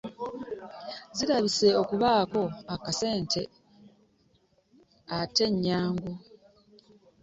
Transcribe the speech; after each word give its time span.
Zirabise 1.17 1.67
okubaako 1.81 2.41
akasente 2.73 3.41
ate 5.19 5.45
nnyangu. 5.53 6.11